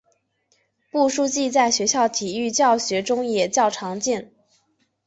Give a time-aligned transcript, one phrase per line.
[0.91, 4.33] 步数计在学校体育教学中也较为常见。